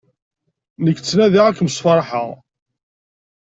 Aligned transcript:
Nekk 0.83 0.99
ttnadiɣ 0.99 1.45
ad 1.45 1.55
kem-sferḥeɣ. 1.57 2.29